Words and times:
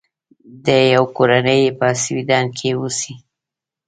دی 0.65 0.85
او 0.97 1.05
کورنۍ 1.17 1.59
یې 1.65 1.71
په 1.79 1.87
سویډن 2.03 2.45
کې 2.57 2.69
اوسي. 2.79 3.13